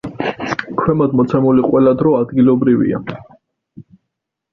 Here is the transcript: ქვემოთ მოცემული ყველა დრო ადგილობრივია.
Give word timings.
ქვემოთ 0.77 1.11
მოცემული 1.19 1.65
ყველა 1.67 1.93
დრო 1.99 2.13
ადგილობრივია. 2.21 3.03